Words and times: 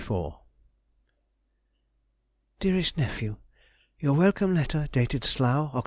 1, 0.01 0.07
1824_. 0.17 0.35
DEAREST 2.59 2.97
NEPHEW,— 2.97 3.37
Your 3.99 4.13
welcome 4.13 4.55
letter, 4.55 4.87
dated 4.91 5.23
Slough, 5.23 5.71
Oct. 5.73 5.79